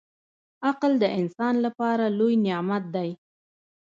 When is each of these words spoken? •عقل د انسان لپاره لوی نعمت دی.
•عقل 0.69 0.91
د 1.03 1.05
انسان 1.19 1.55
لپاره 1.65 2.05
لوی 2.17 2.35
نعمت 2.45 2.83
دی. 2.95 3.09